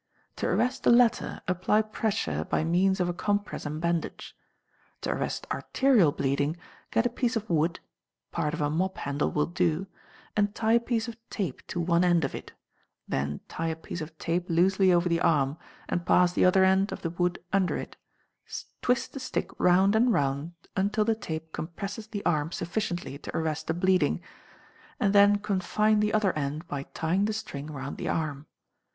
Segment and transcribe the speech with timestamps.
[0.37, 4.35] To arrest the latter, apply pressure by means of a compress and bandage.
[5.01, 6.57] To arrest arterial bleeding,
[6.89, 7.79] get a piece of wood
[8.31, 9.85] (part of a mop handle will do),
[10.35, 12.51] and tie a piece of tape to one end of it;
[13.07, 16.91] then tie a piece of tape loosely over the arm, and pass the other end
[16.91, 17.95] of the wood under it;
[18.81, 23.67] twist the stick round and round until the tape compresses the arm sufficiently to arrest
[23.67, 24.19] the bleeding,
[24.99, 28.47] and then confine the other end by tying the string round the arm.